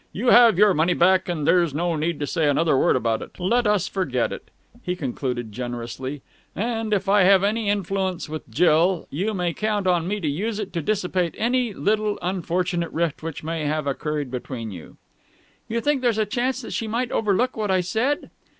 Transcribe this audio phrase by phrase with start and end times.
[0.11, 3.39] You have your money back, and there's no need to say another word about it.
[3.39, 4.49] Let us forget it,"
[4.81, 6.23] he concluded generously.
[6.55, 10.57] "And, if I have any influence with Jill, you may count on me to use
[10.57, 14.97] it to dissipate any little unfortunate rift which may have occurred between you."
[15.67, 18.31] "You think there's a chance that she might overlook what I said?"